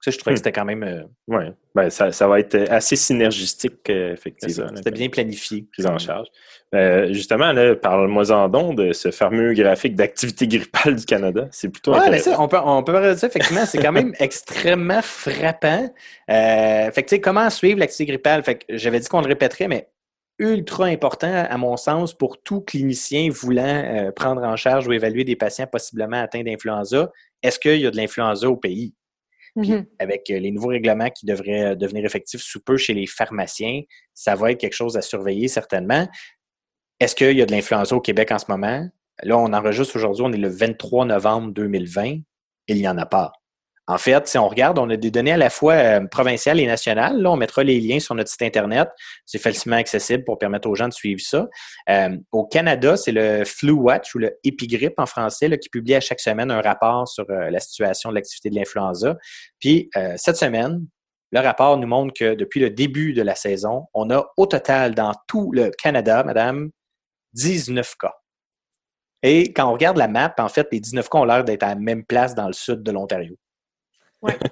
[0.06, 0.44] Ça, je trouvais que Hmm.
[0.44, 4.68] c'était quand même euh, Oui, ben, ça, ça va être assez synergistique, euh, c'est effectivement.
[4.76, 5.66] C'était bien planifié.
[5.72, 6.28] Prise en charge.
[6.74, 11.48] Euh, justement, là, parle-moi-en donc de ce fameux graphique d'activité grippale du Canada.
[11.50, 12.32] C'est plutôt Ouais, mais intéressant.
[12.36, 15.92] ça, on peut, on peut parler de ça, effectivement, c'est quand même extrêmement frappant.
[16.30, 18.44] Euh, fait que, tu sais, comment suivre l'activité grippale?
[18.44, 19.88] Fait que j'avais dit qu'on le répéterait, mais
[20.38, 25.24] ultra important, à mon sens, pour tout clinicien voulant euh, prendre en charge ou évaluer
[25.24, 27.10] des patients possiblement atteints d'influenza.
[27.42, 28.94] Est-ce qu'il y a de l'influenza au pays?
[29.60, 29.86] Puis, Mhm.
[29.98, 33.82] avec euh, les nouveaux règlements qui devraient euh, devenir effectifs sous peu chez les pharmaciens,
[34.14, 36.06] ça va être quelque chose à surveiller certainement.
[37.00, 38.88] Est-ce qu'il y a de l'influenza au Québec en ce moment?
[39.22, 42.18] Là, on enregistre aujourd'hui, on est le 23 novembre 2020.
[42.68, 43.32] Il n'y en a pas.
[43.88, 46.66] En fait, si on regarde, on a des données à la fois euh, provinciales et
[46.66, 47.20] nationales.
[47.22, 48.88] Là, on mettra les liens sur notre site Internet.
[49.24, 51.46] C'est facilement accessible pour permettre aux gens de suivre ça.
[51.88, 56.00] Euh, au Canada, c'est le Flu Watch ou le Epigrip en français qui publie à
[56.00, 59.16] chaque semaine un rapport sur euh, la situation de l'activité de l'influenza.
[59.60, 60.84] Puis, cette semaine,
[61.32, 64.94] le rapport nous montre que depuis le début de la saison, on a au total
[64.94, 66.70] dans tout le Canada, madame,
[67.34, 68.14] 19 cas.
[69.22, 71.68] Et quand on regarde la map, en fait, les 19 cas ont l'air d'être à
[71.68, 73.36] la même place dans le sud de l'Ontario.
[74.22, 74.36] Ouais.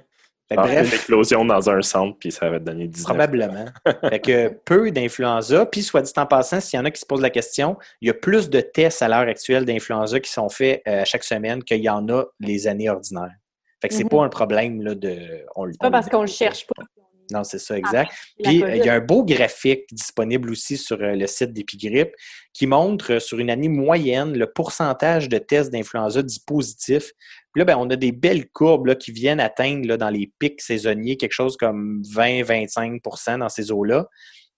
[0.47, 3.07] Fait que bref, Une éclosion dans un centre, puis ça va te donner 19.
[3.07, 3.65] Probablement.
[4.11, 5.65] fait que peu d'influenza.
[5.65, 8.09] Puis, soit dit en passant, s'il y en a qui se posent la question, il
[8.09, 11.65] y a plus de tests à l'heure actuelle d'influenza qui sont faits euh, chaque semaine
[11.65, 13.33] qu'il y en a les années ordinaires.
[13.81, 14.11] Fait que c'est Mhm.
[14.11, 15.47] pas un problème là, de.
[15.57, 16.83] On, C'est pas parce qu'on le cherche pas.
[17.31, 18.13] Non, c'est ça, exact.
[18.39, 21.53] La Puis, euh, il y a un beau graphique disponible aussi sur euh, le site
[21.53, 22.15] d'Epigrip
[22.53, 27.13] qui montre euh, sur une année moyenne le pourcentage de tests d'influenza dits positifs.
[27.53, 30.31] Puis là, ben, on a des belles courbes là, qui viennent atteindre là, dans les
[30.39, 34.07] pics saisonniers quelque chose comme 20-25% dans ces eaux-là.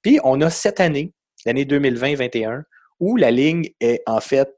[0.02, 1.12] Puis, on a cette année,
[1.44, 2.62] l'année 2020-21,
[2.98, 4.48] où la ligne est en fait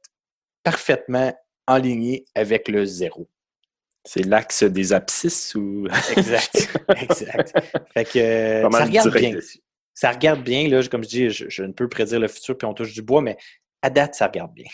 [0.62, 1.35] parfaitement
[1.66, 3.29] alignée avec le zéro.
[4.09, 5.87] C'est l'axe des abscisses ou?
[6.16, 6.81] Exact.
[7.03, 7.53] exact.
[7.92, 9.35] Fait que euh, ça regarde bien.
[9.35, 9.59] dessus.
[9.92, 12.66] Ça regarde bien, là, comme je dis, je, je ne peux prédire le futur puis
[12.66, 13.37] on touche du bois, mais
[13.83, 14.64] à date, ça regarde bien.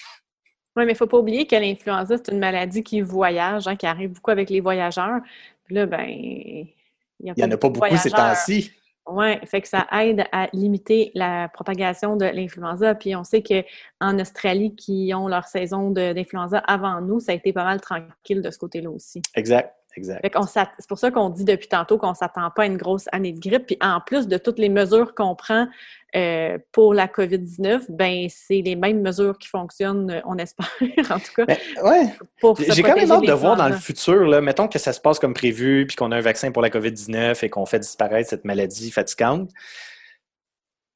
[0.77, 3.75] Oui, mais il ne faut pas oublier que l'influenza, c'est une maladie qui voyage, hein,
[3.75, 5.21] qui arrive beaucoup avec les voyageurs.
[5.65, 6.07] Puis là, ben.
[6.07, 8.71] Il n'y en a pas beaucoup ces temps-ci.
[9.07, 12.95] Oui, fait que ça aide à limiter la propagation de l'influenza.
[12.95, 17.53] Puis on sait qu'en Australie, qui ont leur saison d'influenza avant nous, ça a été
[17.53, 19.21] pas mal tranquille de ce côté-là aussi.
[19.35, 20.25] Exact, exact.
[20.79, 23.33] C'est pour ça qu'on dit depuis tantôt qu'on ne s'attend pas à une grosse année
[23.33, 23.67] de grippe.
[23.67, 25.67] Puis en plus de toutes les mesures qu'on prend
[26.17, 30.71] euh, pour la COVID-19, ben c'est les mêmes mesures qui fonctionnent, euh, on espère,
[31.11, 31.45] en tout cas,
[31.83, 32.07] ouais,
[32.65, 35.01] se J'ai quand même hâte de voir dans le futur, là, mettons que ça se
[35.01, 38.31] passe comme prévu, puis qu'on a un vaccin pour la COVID-19 et qu'on fait disparaître
[38.31, 39.51] cette maladie fatigante.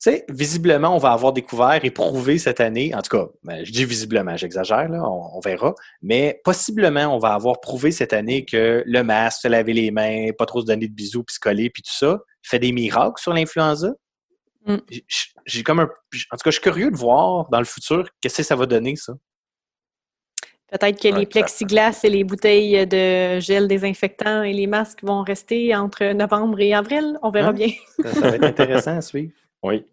[0.00, 3.64] Tu sais, visiblement, on va avoir découvert et prouvé cette année, en tout cas, ben,
[3.64, 8.12] je dis visiblement, j'exagère, là, on, on verra, mais possiblement, on va avoir prouvé cette
[8.12, 11.34] année que le masque, se laver les mains, pas trop se donner de bisous, puis
[11.34, 13.88] se coller, puis tout ça, fait des miracles sur l'influenza.
[14.66, 14.76] Mm.
[15.46, 15.84] J'ai- comme un.
[16.30, 18.66] En tout cas, je suis curieux de voir dans le futur qu'est-ce que ça va
[18.66, 19.14] donner, ça?
[20.70, 25.74] Peut-être que les plexiglas et les bouteilles de gel désinfectant et les masques vont rester
[25.74, 27.18] entre novembre et avril.
[27.22, 27.52] On verra Hein?
[27.54, 27.68] bien.
[28.02, 29.32] Ça, ça va être intéressant à suivre.
[29.62, 29.84] Oui.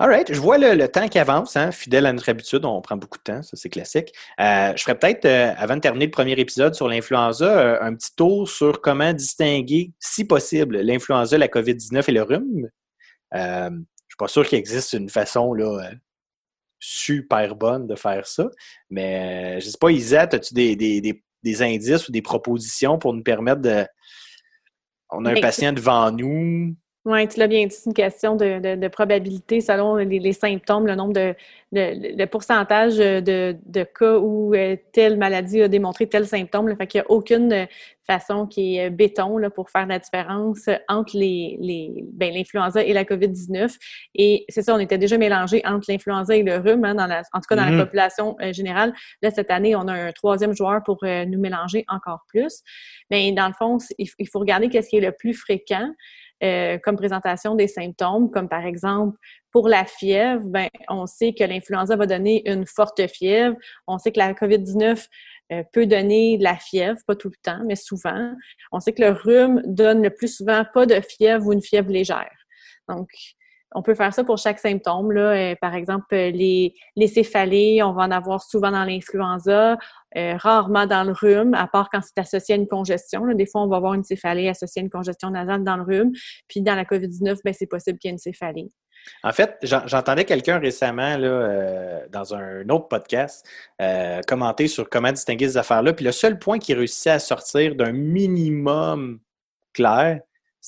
[0.00, 0.32] All right.
[0.32, 3.18] Je vois le, le temps qui avance, hein, fidèle à notre habitude, on prend beaucoup
[3.18, 4.12] de temps, ça c'est classique.
[4.38, 7.94] Euh, je ferais peut-être, euh, avant de terminer le premier épisode sur l'influenza, euh, un
[7.96, 12.68] petit tour sur comment distinguer, si possible, l'influenza, la COVID-19 et le rhume.
[13.32, 13.70] Je
[14.08, 15.90] suis pas sûr qu'il existe une façon là,
[16.78, 18.48] super bonne de faire ça,
[18.90, 23.14] mais je sais pas, Isa, as-tu des, des, des, des indices ou des propositions pour
[23.14, 23.84] nous permettre de...
[25.10, 26.76] On a un Ben, patient devant nous,
[27.10, 30.32] Oui, tu l'as bien dit, c'est une question de, de- de probabilité selon les, les
[30.34, 31.34] symptômes, le nombre de,
[31.72, 33.56] de- le pourcentage de,
[33.98, 36.68] cas où euh, telle maladie a démontré tel symptôme.
[36.68, 37.66] Là, fait qu'il n'y a aucune
[38.06, 42.82] façon qui est euh, béton là, pour faire la différence entre les, les, ben, l'influenza
[42.84, 43.74] et la COVID-19.
[44.14, 47.22] Et c'est ça, on était déjà mélangé entre l'influenza et le rhume, hein, dans la,
[47.32, 48.92] en tout cas dans la population euh, générale.
[49.22, 52.60] Là, cette année, on a un troisième joueur pour euh, nous mélanger encore plus.
[53.10, 55.88] Mais dans le fond, il, il faut regarder qu'est-ce qui est le plus fréquent
[56.42, 59.16] euh, comme présentation des symptômes, comme par exemple
[59.50, 63.56] pour la fièvre, ben, on sait que l'influenza va donner une forte fièvre.
[63.86, 65.06] On sait que la COVID-19
[65.52, 68.34] euh, peut donner de la fièvre, pas tout le temps, mais souvent.
[68.70, 71.90] On sait que le rhume donne le plus souvent pas de fièvre ou une fièvre
[71.90, 72.30] légère.
[72.88, 73.08] Donc,
[73.74, 75.10] on peut faire ça pour chaque symptôme.
[75.16, 76.74] Euh, par exemple, euh, les,
[77.06, 79.76] céphalées, on va en avoir souvent dans l'influenza,
[80.16, 83.26] euh, rarement dans le rhume, à part quand c'est associé à une congestion.
[83.34, 86.12] Des fois, on va avoir une céphalée associée à une congestion nasale dans le rhume.
[86.48, 88.70] Puis dans la COVID-19, ben, c'est possible qu'il y ait une céphalée.
[89.22, 91.16] En fait, j'en- j'entendais quelqu'un récemment
[92.10, 93.48] dans un autre podcast
[94.26, 95.92] commenter sur comment distinguer ces affaires-là.
[95.92, 99.20] Puis le seul point qui réussissait à sortir d'un minimum
[99.72, 100.20] clair,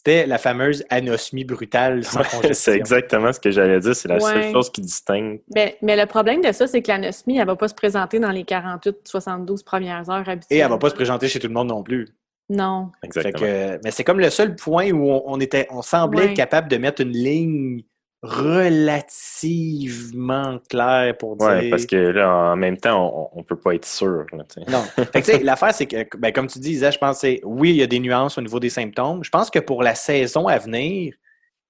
[0.03, 2.55] c'était la fameuse anosmie brutale sans congestion.
[2.55, 3.95] c'est exactement ce que j'allais dire.
[3.95, 5.43] C'est la seule chose qui distingue.
[5.55, 8.19] Mais, mais le problème de ça, c'est que l'anosmie, elle ne va pas se présenter
[8.19, 10.47] dans les 48-72 premières heures habituelles.
[10.49, 12.09] Et elle ne va pas se présenter chez tout le monde non plus.
[12.49, 12.91] Non.
[13.03, 13.47] Exactement.
[13.47, 16.31] que, mais c'est comme le seul point où on, on était, on semblait Ouais.
[16.31, 17.83] être capable de mettre une ligne
[18.23, 21.49] relativement claire pour dire.
[21.49, 24.27] Ouais, parce que là, en même temps, on, on peut pas être sûr.
[24.33, 24.45] là.
[24.69, 24.83] Non.
[24.83, 27.41] Fait que, tu sais, l'affaire, c'est que, ben, comme tu disais, je pense que c'est-
[27.45, 29.25] oui, il y a des nuances au niveau des symptômes.
[29.25, 31.15] Je pense que pour la saison à venir,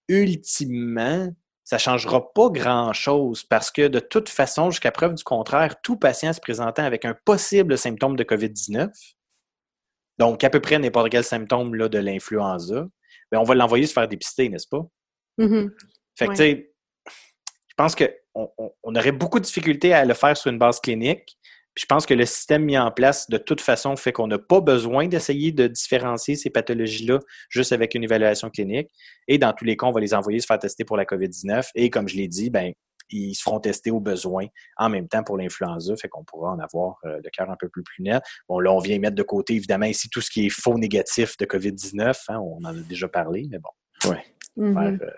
[0.09, 1.29] ultimement,
[1.65, 5.97] ça ne changera pas grand-chose parce que de toute façon, jusqu'à preuve du contraire, tout
[5.97, 8.89] patient se présentant avec un possible symptôme de COVID-19,
[10.19, 12.87] donc à peu près n'importe quel symptôme là, de l'influenza,
[13.31, 14.85] ben, on va l'envoyer se faire dépister, n'est-ce pas?
[15.39, 15.71] Mhm.
[16.21, 16.37] Fait que, Ouais.
[16.37, 16.73] tu sais,
[17.69, 18.07] je pense qu'on
[18.59, 21.39] on, on aurait beaucoup de difficultés à le faire sur une base clinique.
[21.73, 24.39] Puis je pense que le système mis en place, de toute façon, fait qu'on n'a
[24.39, 28.91] pas besoin d'essayer de différencier ces pathologies-là juste avec une évaluation clinique.
[29.29, 31.71] Et dans tous les cas, on va les envoyer se faire tester pour la COVID-19.
[31.77, 32.73] Et comme je l'ai dit, ben,
[33.09, 36.59] ils se feront tester au besoin en même temps pour l'influenza, fait qu'on pourra en
[36.59, 38.23] avoir euh, le cœur un peu plus, plus net.
[38.49, 41.37] Bon, là, on vient mettre de côté, évidemment, ici, tout ce qui est faux négatif
[41.39, 42.17] de COVID-19.
[42.29, 43.71] hein, on en a déjà parlé, mais bon,
[44.57, 44.75] Mhm.
[44.75, 45.11] faire, euh,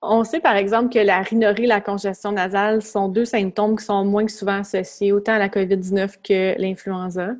[0.00, 3.84] On sait par exemple que la rhinorrhée et la congestion nasale sont deux symptômes qui
[3.84, 7.30] sont moins souvent associés autant à la COVID-19 que l'influenza.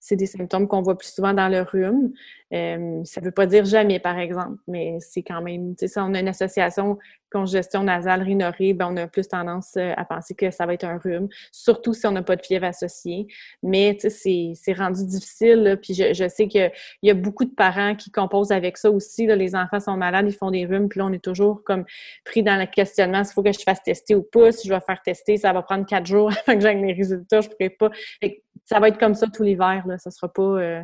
[0.00, 2.12] C'est des symptômes qu'on voit plus souvent dans le rhume.
[2.52, 5.88] Euh, ça ne veut pas dire jamais, par exemple, mais c'est quand même, tu sais,
[5.88, 6.98] si on a une association
[7.30, 10.84] congestion nasale, rhinorrhée, ben on a plus tendance euh, à penser que ça va être
[10.84, 13.26] un rhume, surtout si on n'a pas de fièvre associée.
[13.62, 16.70] Mais tu sais, c'est- rendu difficile, puis je, je sais qu'il
[17.02, 19.26] y a beaucoup de parents qui composent avec ça aussi.
[19.26, 21.84] Là, les enfants sont malades, ils font des rhumes, puis là, on est toujours comme
[22.24, 24.52] pris dans le questionnement s'il faut que je fasse tester ou pas.
[24.52, 27.40] Si je vais faire tester, ça va prendre quatre jours avant que j'aille les résultats,
[27.40, 27.90] je ne pourrai pas.
[28.70, 29.82] Ça va être comme ça tout l'hiver.
[29.86, 29.98] Là.
[29.98, 30.42] Ça sera pas.
[30.42, 30.82] euh,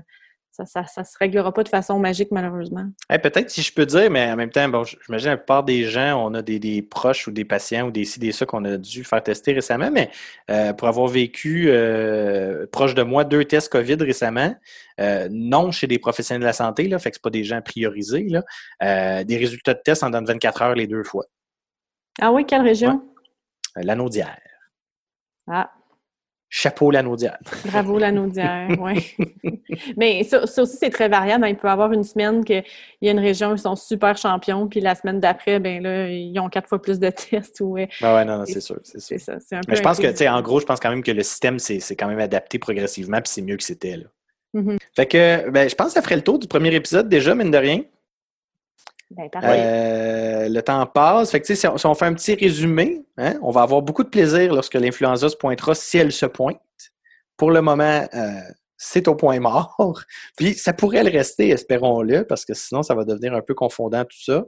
[0.50, 2.86] ça, ça, ça se réglera pas de façon magique, malheureusement.
[3.08, 6.18] Peut-être si je peux dire, mais en même temps, bon, j'imagine la plupart des gens,
[6.24, 8.78] on a des, des proches ou des patients ou des ci, des ça qu'on a
[8.78, 10.10] dû faire tester récemment, mais
[10.50, 14.56] euh, pour avoir vécu euh, proche de moi deux tests COVID récemment,
[14.98, 18.26] euh, non chez des professionnels de la santé, là, fait que pas des gens priorisés,
[18.28, 21.26] là, des résultats de tests en dans 24 heures les deux fois.
[22.18, 23.02] Ah oui, quelle région?
[23.76, 24.38] L'anneau d'hier.
[25.48, 25.70] Ah,
[26.56, 27.36] chapeau l'anaudière.
[27.66, 29.14] Bravo l'anaudière, oui.
[29.98, 31.46] Mais ça, ça aussi, c'est très variable.
[31.46, 32.64] Il peut y avoir une semaine qu'il
[33.02, 36.08] y a une région où ils sont super champions, puis la semaine d'après, ben là,
[36.08, 37.60] ils ont quatre fois plus de tests.
[37.60, 38.78] Ou, Ah ouais, non, non, c'est sûr.
[38.82, 39.18] C'est sûr.
[39.18, 39.56] ça.
[39.56, 41.12] Un peu Mais je pense que, tu sais, en gros, je pense quand même que
[41.12, 43.98] le système s'est quand même adapté progressivement, puis c'est mieux que c'était.
[43.98, 44.04] là.
[44.54, 44.78] Mhm.
[44.94, 47.50] Fait que, ben, je pense que ça ferait le tour du premier épisode déjà, mine
[47.50, 47.82] de rien.
[49.10, 49.30] Ben.
[49.44, 51.30] Euh, le temps passe.
[51.30, 54.52] Fait que, si on fait un petit résumé, hein, on va avoir beaucoup de plaisir
[54.52, 56.60] lorsque l'influenza se pointera, si elle se pointe.
[57.36, 58.40] Pour le moment, euh,
[58.76, 59.76] c'est au point mort.
[60.36, 64.04] Puis ça pourrait le rester, espérons-le, parce que sinon, ça va devenir un peu confondant
[64.04, 64.44] tout ça.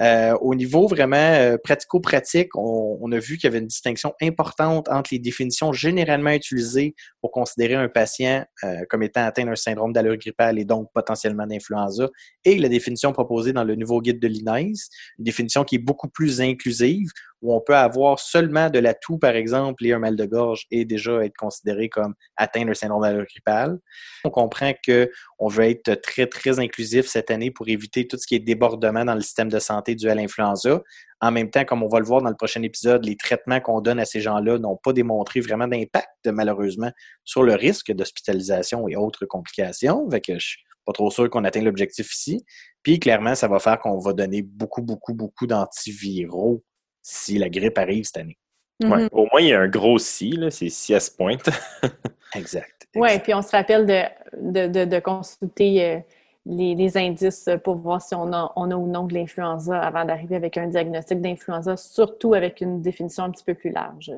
[0.00, 4.88] Euh, au niveau vraiment euh, pratico-pratique, on, a vu qu'il y avait une distinction importante
[4.88, 9.92] entre les définitions généralement utilisées pour considérer un patient euh, comme étant atteint d'un syndrome
[9.92, 12.08] d'allure grippale et donc potentiellement d'influenza
[12.44, 14.74] et la définition proposée dans le nouveau guide de l'INES,
[15.18, 17.08] une définition qui est beaucoup plus inclusive,
[17.42, 20.66] où on peut avoir seulement de la toux, par exemple, et un mal de gorge,
[20.70, 23.78] et déjà être considéré comme atteint d'un syndrome d'allure grippale.
[24.24, 28.26] On comprend que on veut être très, très inclusif cette année pour éviter tout ce
[28.26, 30.82] qui est débordement dans le système de santé dû à l'influenza.
[31.20, 33.80] En même temps, comme on va le voir dans le prochain épisode, les traitements qu'on
[33.80, 36.90] donne à ces gens-là n'ont pas démontré vraiment d'impact, malheureusement,
[37.24, 40.08] sur le risque d'hospitalisation et autres complications.
[40.10, 42.44] Fait que je pas trop sûr qu'on atteigne l'objectif ici.
[42.82, 46.64] Puis clairement, ça va faire qu'on va donner beaucoup, beaucoup, beaucoup d'antiviraux
[47.02, 48.38] si la grippe arrive cette année.
[48.82, 49.02] Ouais.
[49.02, 49.08] Mhm.
[49.12, 51.48] Au moins, il y a un gros si, là, c'est si elle se pointe.
[52.34, 52.88] Exact.
[52.94, 54.02] Oui, puis on se rappelle de,
[54.36, 55.98] de, de, de consulter euh,
[56.46, 60.04] les, les indices pour voir si on a, on a ou non de l'influenza avant
[60.04, 64.12] d'arriver avec un diagnostic d'influenza, surtout avec une définition un petit peu plus large.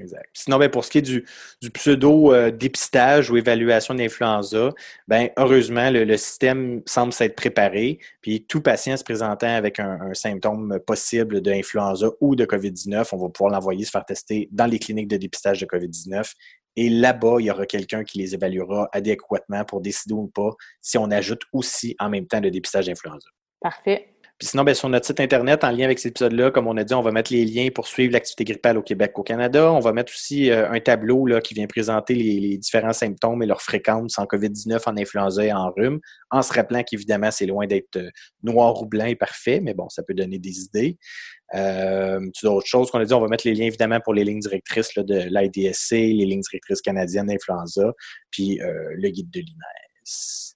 [0.00, 0.28] Exact.
[0.32, 1.24] Sinon, ben, pour ce qui est du,
[1.72, 4.70] pseudo-dépistage ou évaluation d'influenza,
[5.06, 8.00] ben, heureusement, le, le système semble s'être préparé.
[8.20, 13.16] Puis tout patient se présentant avec un, un symptôme possible d'influenza ou de COVID-19, on
[13.18, 16.32] va pouvoir l'envoyer se faire tester dans les cliniques de dépistage de COVID-19.
[16.76, 20.98] Et là-bas, il y aura quelqu'un qui les évaluera adéquatement pour décider ou pas si
[20.98, 23.28] on ajoute aussi en même temps le dépistage d'influenza.
[23.60, 24.13] Parfait.
[24.38, 26.82] Puis sinon, ben, sur notre site Internet, en lien avec cet épisode-là, comme on a
[26.82, 29.72] dit, on va mettre les liens pour suivre l'activité grippale au Québec, au Canada.
[29.72, 33.46] On va mettre aussi euh, un tableau là, qui vient présenter les, différents symptômes et
[33.46, 37.66] leur fréquence en COVID-19, en influenza et en rhume, en se rappelant qu'évidemment, c'est loin
[37.66, 38.10] d'être euh,
[38.42, 40.98] noir ou blanc et parfait, mais bon, ça peut donner des idées.
[41.54, 44.40] Euh, d'autres choses qu'on a dit, on va mettre les liens évidemment pour les lignes
[44.40, 47.92] directrices de l'IDSC, les lignes directrices canadiennes d'influenza,
[48.30, 50.53] puis euh, le guide de l'INES.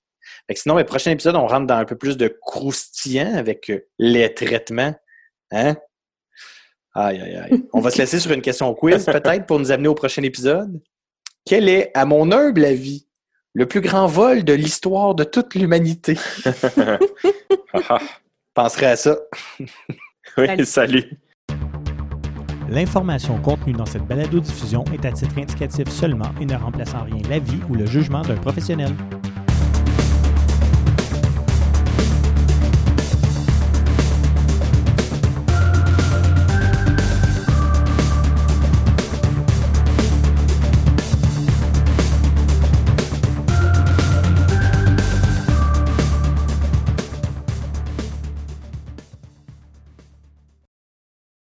[0.48, 3.68] Fait que sinon, le prochain épisode, on rentre dans un peu plus de croustillant avec
[3.68, 4.94] euh, les traitements.
[5.50, 5.76] Hein?
[6.94, 7.64] Aïe, aïe, aïe.
[7.74, 10.80] On va se laisser sur une question quiz, peut-être, pour nous amener au prochain épisode.
[11.44, 13.06] Quel est, à mon humble avis,
[13.52, 16.16] le plus grand vol de l'histoire de toute l'humanité?
[17.90, 17.98] Ah,
[18.54, 19.18] Penserai à ça.
[20.38, 21.11] oui, salut.
[22.70, 27.22] L'information contenue dans cette balado-diffusion est à titre indicatif seulement et ne remplace en rien
[27.28, 28.92] l'avis ou le jugement d'un professionnel.